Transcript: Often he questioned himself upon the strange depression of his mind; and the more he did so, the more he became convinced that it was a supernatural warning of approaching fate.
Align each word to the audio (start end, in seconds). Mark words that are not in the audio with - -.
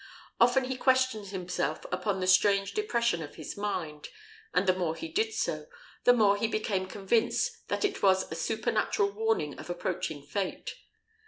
Often 0.39 0.63
he 0.63 0.77
questioned 0.77 1.27
himself 1.27 1.85
upon 1.91 2.19
the 2.21 2.25
strange 2.25 2.73
depression 2.73 3.21
of 3.21 3.35
his 3.35 3.55
mind; 3.55 4.09
and 4.51 4.65
the 4.65 4.73
more 4.73 4.95
he 4.95 5.07
did 5.07 5.31
so, 5.31 5.67
the 6.05 6.13
more 6.13 6.37
he 6.37 6.47
became 6.47 6.87
convinced 6.87 7.67
that 7.67 7.85
it 7.85 8.01
was 8.01 8.23
a 8.31 8.35
supernatural 8.35 9.11
warning 9.11 9.59
of 9.59 9.69
approaching 9.69 10.23
fate. 10.23 10.73